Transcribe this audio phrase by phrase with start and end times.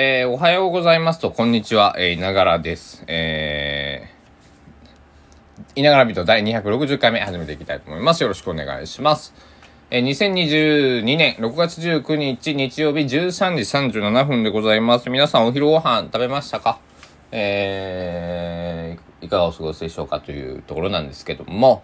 [0.00, 3.02] えー、おはようございますと、こんにちは、えー、いながらです。
[3.08, 8.22] えー、いながら人第260回目始めていきたいと思います。
[8.22, 9.34] よろしくお願いします。
[9.90, 15.10] えー、2022年6月19日日曜日13時37分でございます。
[15.10, 16.78] 皆さんお昼ご飯食べましたか？
[17.32, 21.82] えー、いかがお過ごしでしょうかというところなんですけども、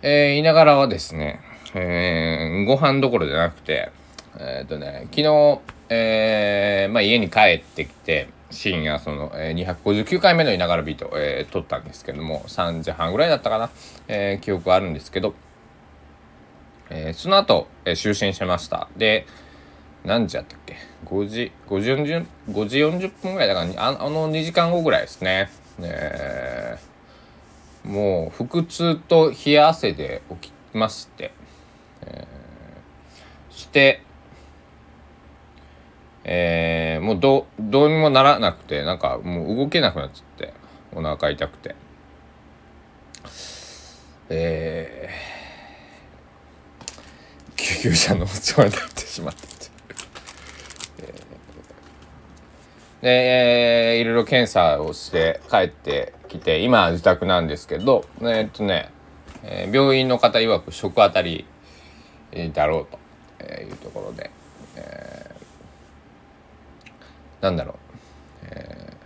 [0.00, 1.40] えー、いながらはですね、
[1.74, 3.92] えー、ご飯どころじゃなくて、
[4.38, 13.70] えっ、ー、とね、昨日、えー、まあ、家に帰ってきて、深夜、その、えー、259回目のいながらビート、えー、撮ったんですけども、3時半ぐらいだったかな、
[14.08, 15.34] えー、記憶あるんですけど、
[16.90, 18.88] えー、その後、えー、就寝しました。
[18.96, 19.26] で、
[20.04, 20.76] 何時やったっけ
[21.06, 25.50] ?5 時、5時40、5時40分ぐらいだから、ああの2時間後ぐらいですね。
[25.80, 31.32] えー、もう、腹痛と冷や汗で起きまして、
[32.02, 34.03] えー、して、
[36.24, 40.54] えー、もうどどうにもならなくてなんかもう動けなくなっちゃって
[40.94, 41.74] お腹痛くて。
[44.30, 49.40] えー、救急車のお世話になってしまった
[51.00, 58.90] えー、で、え、いろいろ検査をして帰ってきて今自宅なんですけどえー、っとね、
[59.42, 61.44] えー、病院の方曰く食当たり
[62.54, 62.88] だろ
[63.40, 64.30] うというところで、
[64.76, 65.23] えー
[67.44, 67.76] なんだろう、
[68.46, 68.96] え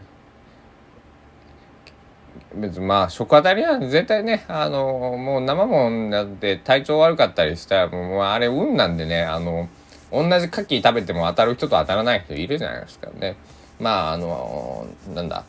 [2.54, 9.68] ー、別にまあ食当たりは絶対ねあのもう生もんだって体調悪かったりしたらもうあれ運なんでねあの
[10.12, 13.36] 同じ牡蠣食べても当たる人と当たらない人いるじゃないですかね。
[13.80, 15.44] まああのなんだ、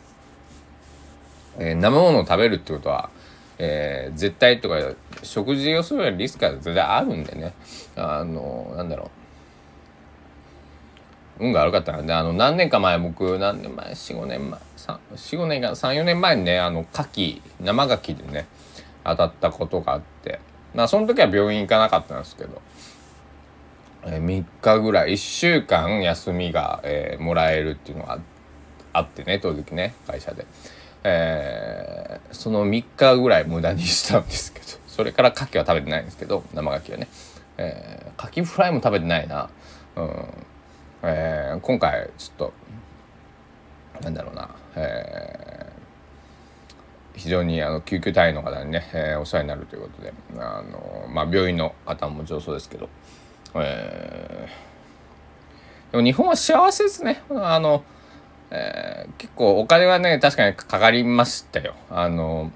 [1.60, 3.08] えー、生ものを食べるってことは
[3.62, 4.76] えー、絶対とか
[5.22, 7.52] 食事をするよりリスクは絶対あるんでね。
[7.94, 9.19] あのなんだろう。
[11.40, 18.46] 運が悪かったので、あの、何年か前、僕、何年前 ?4、5年前、4、5年か、3、4年前にね、あの、牡蠣、生牡蠣でね、
[19.04, 20.40] 当たったことがあって、
[20.74, 22.60] まあ、その時は病院行かなかったんですけど、
[24.04, 28.18] えー、3日ぐらい、1週間休みが、えー、もらえるっていうのが
[28.92, 30.46] あってね、当時ね、会社で。
[31.02, 37.08] えー、その3日ぐらい無駄にしたんですけど、それから牡蠣は食べてないんですけど、生牡蠣はね。
[37.56, 39.48] えー、牡蠣フライも食べてないな。
[39.96, 40.24] うん。
[41.02, 42.52] えー、今回ちょっと
[44.02, 52.88] なんだろうな、えー、非常にあの救急隊員の方にね、えー、お世話になるということであの、まあ、病院の方ももちろんそうですけど、
[53.54, 57.22] えー、でも日本は幸せですね。
[57.30, 57.82] あの、
[58.50, 61.74] えー、結構お金はね確かにかかりましたよ。
[61.90, 62.52] あの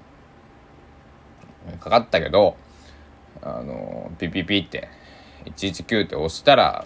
[1.79, 2.57] かかったけど
[3.41, 4.87] あのピピピって
[5.45, 6.85] 119って押したら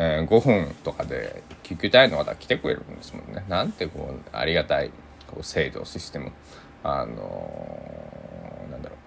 [0.00, 3.44] えー、5分とかで救急隊員の方来てくれるんですもんね。
[3.48, 4.90] なんてこうありがたい
[5.26, 6.32] こう制度システム
[6.84, 8.98] あのー、なんだろう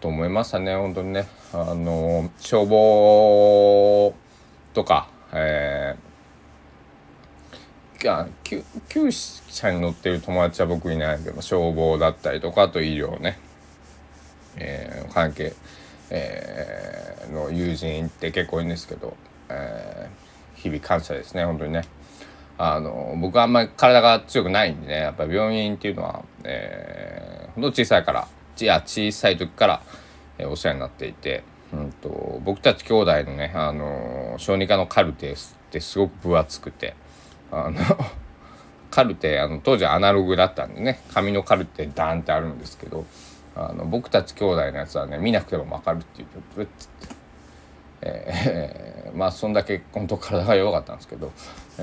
[0.00, 1.28] と思いましたね本当にね。
[1.52, 4.14] あのー、消防
[4.74, 13.38] とか、えー、救急車に乗ってる友達は僕いないけど消防だったりとかあと医療ね、
[14.56, 15.54] えー、関係、
[16.10, 19.16] えー、の友人って結構いるんですけど
[19.48, 21.82] えー、日々感謝ですね本当にね。
[22.58, 29.82] あの僕はあんまり体が強くないんでねやっぱり病院っていうのは、えー、ほんと小さいからいや小さい時から、
[30.38, 35.36] えー、お世話になっていて、うんと、僕たち兄弟のねあの小児科のカルテっ
[35.70, 36.94] てすごく分厚くて
[37.52, 37.78] あの
[38.90, 43.04] カルテあの当時アナログだったんでね紙のカルテダーンってあるんですけど
[43.54, 47.15] あの僕たち兄弟のやつはね見なくても分かるっていうブッて。
[48.02, 51.32] えー、まあそんだけ本当体が弱かったんですけど、
[51.78, 51.82] え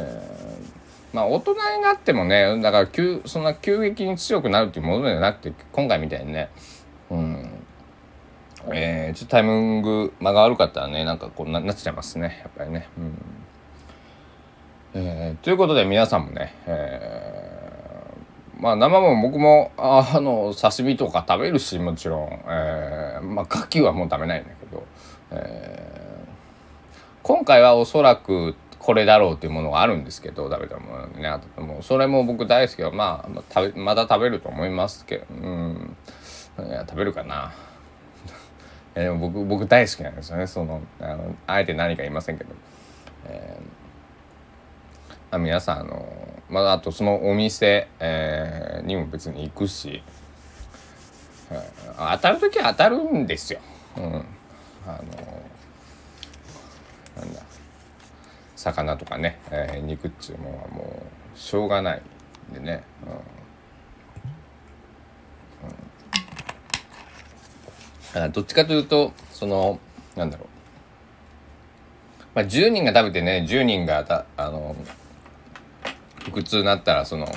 [1.14, 6.50] ー、まあ大人になってもねだから急そんな急激に強くなるっていうものではなくて今回みたいにね
[7.10, 7.50] うん
[8.72, 12.88] えー、ちょっとタイミング間が悪かったらねなんかこうなっちゃいますねやっぱりね。
[12.98, 13.18] うん
[14.96, 24.84] えー、ということで皆さんもね、えー、まあ生も僕もあの刺身とか食べるしもちろん、えー、まあ牡蠣はもう食べないんだけど、
[25.32, 25.63] え
[27.24, 35.26] 今回はおそらくこれだろうというものがあるんですけど食べたものねもうそれも僕大好きはまあ食べまだ食べると思いますけど。
[35.30, 35.96] うん。
[36.60, 37.54] いや 食べるかな。
[38.96, 40.46] えー、僕僕大好きなんですよね。
[40.46, 42.52] そのあのあえて何か言いませんけど、
[43.26, 43.84] えー
[45.36, 46.06] あ、皆さんあの
[46.50, 50.04] まああとそのお店、えー、にも別に行くし、
[51.50, 53.60] えー、当たる時は当たるんですよ。
[53.98, 54.26] うん、
[54.86, 55.33] あの
[58.64, 61.04] 魚とかね、えー、肉っていうものはも
[61.36, 62.02] うしょうがない
[62.52, 62.84] んでね、
[68.16, 68.22] うん。
[68.24, 69.80] うん、どっちかというとその
[70.16, 70.48] なんだろう。
[72.36, 74.76] まあ10人が食べてね10人がたあの
[76.32, 77.28] 腹痛になったらその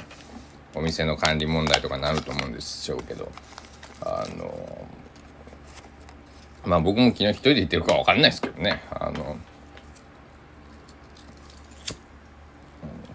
[0.74, 3.32] お店の管理問題とかなると思うんでしょうけど
[4.00, 4.86] あの
[6.64, 8.82] まあ僕も昨日一人で行ってるかわかんないですけどね。
[8.90, 9.25] あの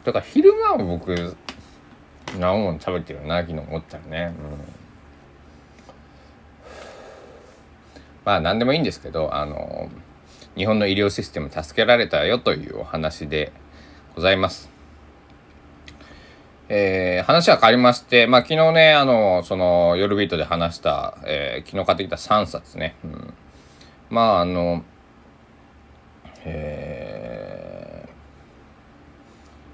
[0.03, 1.36] だから昼間は僕
[2.39, 4.57] 何も食べてるな昨日思ったらね、うん、
[8.25, 9.89] まあ何でもいいんですけどあの
[10.56, 13.51] 日本の医療システム助けられたよというお話で
[14.15, 14.69] ございます。
[16.74, 22.95] えー、話は変わりまして、まあ、昨日ね、あの、その、夜ビートで話した、えー、昨日買ってきた3冊ね。
[23.03, 23.33] うん、
[24.09, 24.86] まあ、あの、
[26.45, 27.00] えー、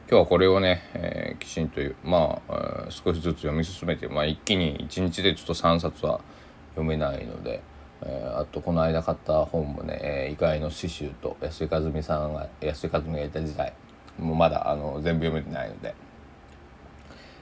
[0.10, 6.22] 今日はこれをね、えー、きちんと、まあ、少しずつ読み進めて、まあ、一気に1日でちょっと3冊は
[6.70, 7.62] 読めないので、
[8.04, 13.74] えー、あと、この間買った本もね、えー、異界の詩集と安井和美さんが、安井和美がいた時代、
[14.18, 15.94] もうまだ、あの、全部読めてないので、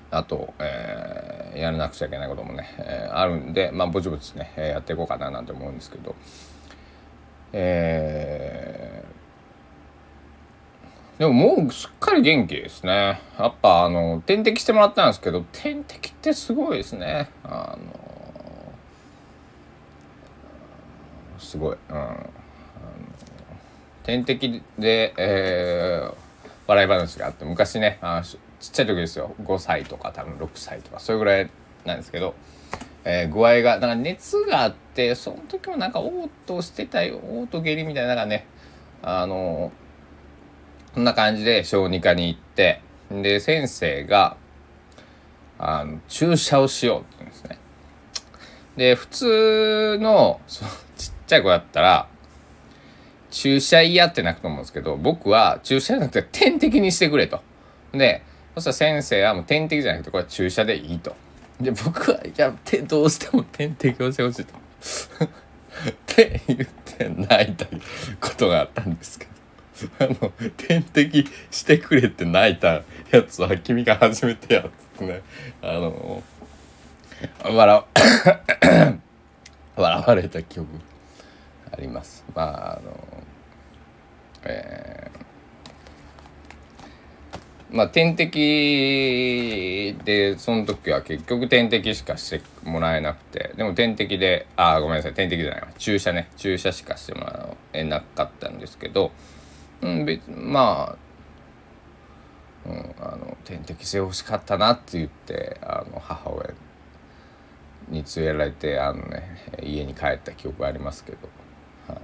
[0.09, 6.15] あと、えー、やらなくちゃいけないこともね、えー、あるんで、まあ、ぼちぼちね、えー、やっていこうかななんて思うんですけど、
[7.53, 8.64] えー、
[11.17, 13.21] でももうすっかり元気ですね。
[13.39, 17.29] やっぱ、あの、点滴してもらったんですけど、点滴ってすごいですね。
[17.43, 18.69] あの、
[21.39, 21.77] すごい。
[21.89, 21.95] うん。
[21.95, 22.15] あの
[24.03, 26.13] 点滴で、えー、
[26.67, 28.21] 笑い話があって、昔ね、あ
[28.65, 31.49] ちっちゃい時ですよ5歳とか多分6歳とかそれぐらい
[31.85, 32.33] なんですけど、
[33.03, 38.47] えー、具合がなんか熱があってその時もなんか嘔吐してたよ嘔吐下痢みたいなのがね
[39.03, 39.71] あの
[40.95, 42.79] こんな感じで小児科に行って
[43.11, 44.37] で先生が
[45.59, 47.59] あの注射をしようって言うんですね
[48.77, 50.63] で普通のそ
[50.95, 52.07] ちっちゃい子だったら
[53.29, 57.41] 注射嫌ってなくと思うんですけど僕は注射じゃなくて点滴にしてくれと
[57.91, 58.23] で
[58.55, 61.13] そしたら先生はもう点滴じゃなくてこれは注射でいいと。
[61.59, 64.53] で僕はじゃあどうしても点滴をしてほしいと。
[65.25, 65.27] っ
[66.05, 69.34] て言って泣いたことがあったんですけど
[69.99, 75.21] あの点滴してくれって泣いたやつは君が初めてやつね。
[75.61, 76.23] あの
[77.43, 77.83] 笑
[79.75, 80.69] 笑われた記憶
[81.71, 82.23] あります。
[82.33, 83.23] まああの
[84.43, 85.25] えー
[87.71, 93.51] まあ点滴でその時は結局点滴しかしてもらえなくて。
[93.57, 95.13] でも点滴であごめんなさい。
[95.13, 96.29] 点滴じゃない注射ね。
[96.37, 99.11] 注射しかしてもらえなかったんですけど、
[99.85, 100.95] うん、別ま
[102.65, 106.53] あ、うん、あの点滴してほしかったなって言ってあの母親
[107.89, 111.17] に連れられてあのね家に帰った記憶がありますけど、
[111.87, 111.99] はい、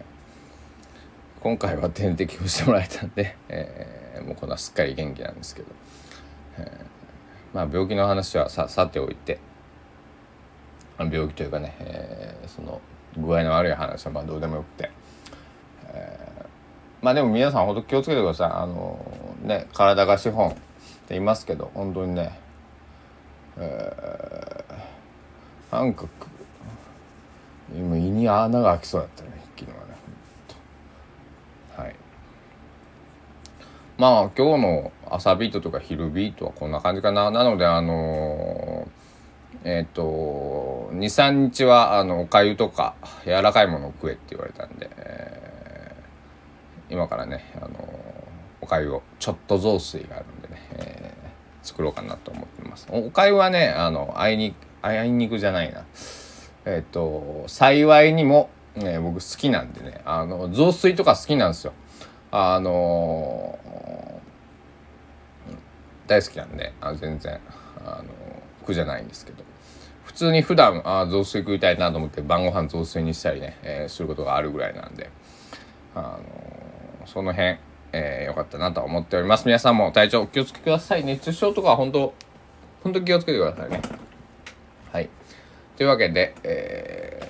[1.41, 5.67] 今回は点滴をしてもらえたんで、えー、もうこんなすっかり元気なんですけど、
[6.59, 9.39] えー、まあ病気の話はささておいて。
[11.09, 12.81] 病気というかね、えー、その
[13.17, 14.91] 具合の悪い話はまあどうでもよくて、
[17.01, 18.51] まあでも皆さん本当気をつけてください。
[18.51, 19.03] あの
[19.41, 20.59] ね体が資本って
[21.09, 22.39] 言いますけど本当にね、
[23.57, 26.05] えー、なんか
[27.75, 29.95] 今胃に穴が開きそうだったね昨日はね
[31.77, 31.95] はい。
[33.97, 37.31] まあ今日の朝ビートとか昼ビートはこんな感じかな。
[37.31, 45.40] なのであのー、えっ、ー、と23日はあのおかゆとか柔らかいものを食えって言われたんで、え、
[46.91, 47.69] 今からね、あの
[48.59, 51.13] おかゆをちょっと雑炊があるんでね、え
[51.63, 52.85] 作ろうかなと思ってます。
[52.91, 55.85] おかゆはねあのあいにあいにくじゃないな。
[56.65, 61.73] えっ、と幸いにも、ね、僕好きなんでねあの雑炊とか好きなんですよ。
[62.29, 63.57] あの
[66.07, 67.39] 大好きなんであ全然
[67.85, 68.09] あの
[68.65, 69.43] 苦じゃないんですけど
[70.03, 75.09] 普通に普段あ雑炊食いたいなと思って晩ご飯雑炊にしたりね、えー、することがあるぐらいなんで
[75.95, 76.19] あの
[77.05, 77.57] その辺、
[77.93, 79.45] えー、よかったなと思っております。
[79.45, 81.03] 皆さんも体調お気をつけください。
[81.03, 82.13] 熱中症とかは本当
[82.83, 83.81] 本当気をつけてくださいね。
[84.91, 85.09] はい。
[85.77, 87.29] というわけで、え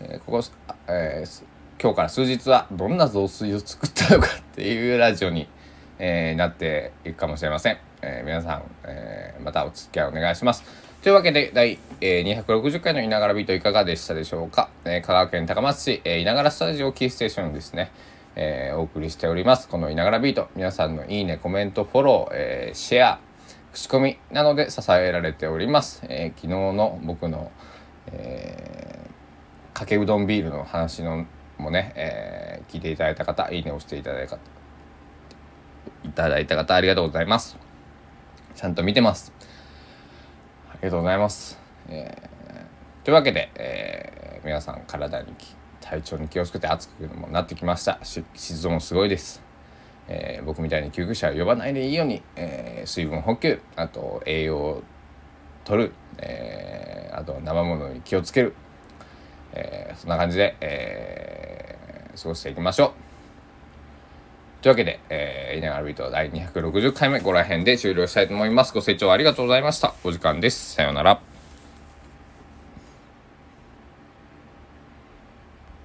[0.00, 0.42] ー、ここ、
[0.88, 1.44] えー、
[1.80, 5.48] 今日から数日はどんな雑炊を作ったのかっていうラジオに、
[5.98, 7.78] えー、なっていくかもしれません。
[8.02, 10.88] えー、皆さん、えー、またお付き合いお願いします。
[11.02, 17.92] というわけで、第、えー、260回のいながらビートいかがでしたでしょうか、えー、香川県高松市、えー、いながらスタジオキーステーションですね、
[18.40, 19.68] えー、お送りしております。
[19.68, 23.18] この「いながらビート」皆さんのいいねコメントフォロー、えー、シェア
[23.72, 27.50] 口コミなどで支えられております、えー、昨日の僕の、
[28.12, 31.26] えー、かけうどんビールの話の
[31.58, 34.40] もね、えー、聞いていただいた方いいねを押していただいた方
[36.04, 37.58] いただいた方ありがとうございます。
[38.54, 39.32] ちゃんと見てます。
[40.70, 45.34] ありがとうございます、えー、というわけで、えー、皆さん体に
[45.88, 49.42] 体調に気をつけて暑くもなってきました湿度もすごいです、
[50.06, 54.82] えー、僕みたいに救急車を呼ばないでいいように、えー、水分補給あと栄養を
[55.64, 58.54] 取る、えー、あと生物に気をつける、
[59.52, 61.76] えそんな感じで、え
[62.16, 63.08] 過ごしていきましょう
[64.62, 68.74] というわけで、えー、稲川ビート第260回目、ここら辺で終了したいと思います。
[68.74, 69.94] ご清聴ありがとうございました。
[70.02, 70.74] お時間です。
[70.74, 71.27] さようなら。